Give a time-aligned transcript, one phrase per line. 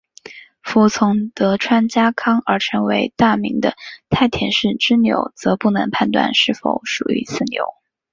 [0.63, 3.75] 服从德川家康而成为大名的
[4.09, 7.65] 太田氏支流则不能判断是否属于此流。